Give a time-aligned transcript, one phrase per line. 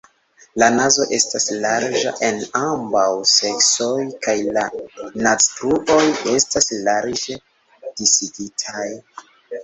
[0.61, 4.63] La nazo estas larĝa en ambaŭ seksoj kaj la
[5.27, 7.37] naztruoj estas larĝe
[8.01, 8.89] disigitaj.